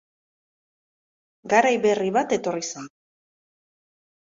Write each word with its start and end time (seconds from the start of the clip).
Garai 1.53 1.75
berri 1.85 2.11
bat 2.17 2.35
etorri 2.41 2.67
zen... 2.73 2.91